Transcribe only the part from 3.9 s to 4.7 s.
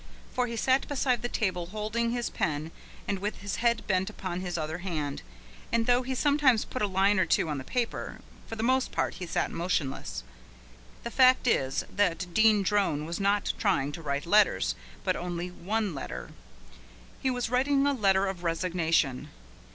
upon his